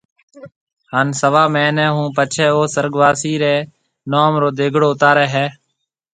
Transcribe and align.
ھان 0.91 1.07
سوا 1.21 1.43
مھيَََنيَ 1.53 1.85
ھون 1.95 2.07
پڇيَ 2.15 2.45
او 2.53 2.61
سُرگواسي 2.73 3.33
رَي 3.41 3.55
نوم 4.11 4.33
رو 4.41 4.49
ديگڙيو 4.57 4.87
اُتارَي 4.93 5.27
ھيََََ 5.33 5.45